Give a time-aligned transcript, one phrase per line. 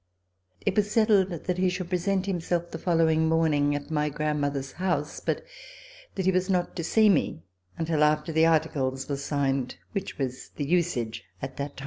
[0.65, 5.19] It was settled that he should present himself the following morning at my grandmother's house,
[5.19, 5.43] but
[6.15, 7.43] that he was not to see me
[7.77, 11.79] until after the articles were signed, which was the usage at that time.